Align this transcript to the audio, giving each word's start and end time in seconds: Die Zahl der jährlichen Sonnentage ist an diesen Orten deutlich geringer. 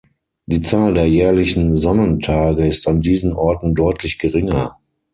Die 0.47 0.61
Zahl 0.61 0.95
der 0.95 1.05
jährlichen 1.07 1.75
Sonnentage 1.75 2.65
ist 2.67 2.87
an 2.87 3.01
diesen 3.01 3.33
Orten 3.33 3.75
deutlich 3.75 4.17
geringer. 4.17 4.79